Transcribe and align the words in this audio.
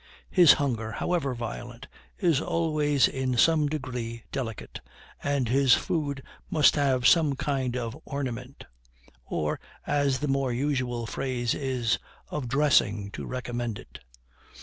His 0.31 0.53
hunger, 0.53 0.93
however 0.93 1.35
violent, 1.35 1.85
is 2.17 2.41
always 2.41 3.07
in 3.07 3.37
some 3.37 3.69
degree 3.69 4.23
delicate, 4.31 4.81
and 5.21 5.47
his 5.47 5.75
food 5.75 6.23
must 6.49 6.75
have 6.75 7.05
some 7.07 7.35
kind 7.35 7.77
of 7.77 7.95
ornament, 8.03 8.63
or, 9.27 9.59
as 9.85 10.17
the 10.17 10.27
more 10.27 10.51
usual 10.51 11.05
phrase 11.05 11.53
is, 11.53 11.99
of 12.29 12.47
dressing, 12.47 13.11
to 13.11 13.27
recommend 13.27 13.77
it. 13.77 13.99